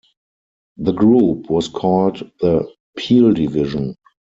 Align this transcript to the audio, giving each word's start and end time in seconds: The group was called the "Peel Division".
The 0.77 0.93
group 0.93 1.47
was 1.51 1.67
called 1.67 2.31
the 2.39 2.65
"Peel 2.97 3.33
Division". 3.35 3.95